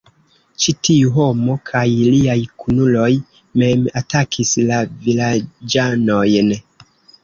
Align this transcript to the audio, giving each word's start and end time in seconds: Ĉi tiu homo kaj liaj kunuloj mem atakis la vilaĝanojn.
Ĉi 0.63 0.73
tiu 0.87 1.11
homo 1.17 1.57
kaj 1.71 1.83
liaj 2.15 2.39
kunuloj 2.65 3.13
mem 3.63 3.87
atakis 4.05 4.59
la 4.73 4.85
vilaĝanojn. 5.09 6.57